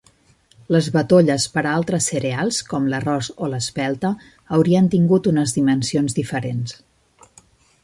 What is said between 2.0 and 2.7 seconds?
cereals,